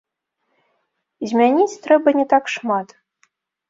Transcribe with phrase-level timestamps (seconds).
[1.33, 2.87] Змяніць трэба не так шмат.